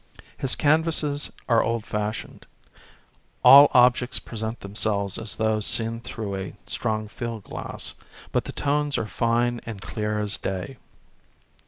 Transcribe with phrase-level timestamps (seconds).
[0.35, 2.47] His can vases are old fashioned;
[3.43, 7.93] all objects present themselves as though seen through a strong field glass,
[8.31, 10.77] but the tones are fine and clear as day.